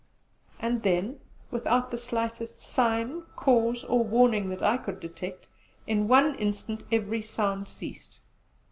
[0.59, 1.19] And then,
[1.51, 5.47] without the slightest sign cause or warning that I could detect,
[5.85, 8.17] in one instant every sound ceased.